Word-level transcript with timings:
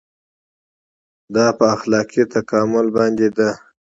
دا 1.35 1.47
په 1.57 1.65
اخلاقي 1.75 2.23
تکامل 2.33 2.87
باندې 2.97 3.27
ده. 3.37 3.49